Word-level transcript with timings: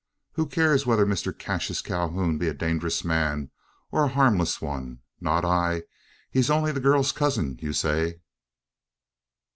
"Who 0.33 0.47
cares 0.47 0.83
whether 0.87 1.05
Mr 1.05 1.31
Cassius 1.31 1.79
Calhoun 1.83 2.39
be 2.39 2.47
a 2.47 2.55
dangerous 2.55 3.03
man, 3.05 3.51
or 3.91 4.03
a 4.03 4.07
harmless 4.07 4.59
one? 4.59 5.01
Not 5.19 5.45
I. 5.45 5.83
He's 6.31 6.49
only 6.49 6.71
the 6.71 6.79
girl's 6.79 7.11
cousin, 7.11 7.59
you 7.61 7.71
say?" 7.71 8.21